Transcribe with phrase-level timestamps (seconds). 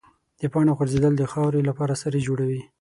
[0.39, 2.61] د پاڼو غورځېدل د خاورې لپاره سرې جوړوي.